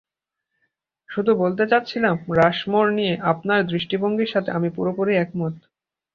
[1.09, 5.55] শুধু বলতে চাচ্ছিলাম রাশমোর নিয়ে আপনার দৃষ্টিভঙ্গির সাথে আমি পুরোপুরি একমত।